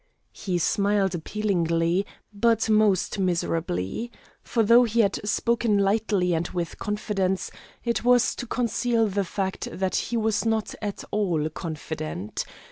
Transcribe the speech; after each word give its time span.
He 0.33 0.57
smiled 0.57 1.13
appealingly, 1.13 2.07
but 2.33 2.67
most 2.71 3.19
miserably. 3.19 4.11
For 4.41 4.63
though 4.63 4.83
he 4.83 5.01
had 5.01 5.19
spoken 5.29 5.77
lightly 5.77 6.33
and 6.33 6.47
with 6.47 6.79
confidence, 6.79 7.51
it 7.83 8.03
was 8.03 8.33
to 8.37 8.47
conceal 8.47 9.05
the 9.05 9.23
fact 9.23 9.67
that 9.71 9.95
he 9.97 10.17
was 10.17 10.43
not 10.43 10.73
at 10.81 11.03
all 11.11 11.47
confident. 11.49 12.45